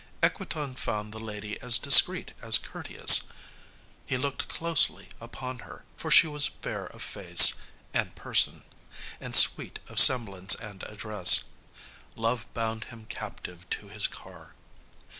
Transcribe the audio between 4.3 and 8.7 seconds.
closely upon her, for she was fair of face and person,